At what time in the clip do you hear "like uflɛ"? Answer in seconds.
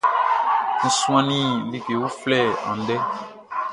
1.71-2.39